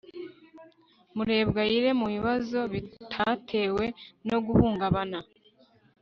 [1.15, 3.85] Murebwayire mubibazo bitatewe
[4.29, 5.19] no guhungabana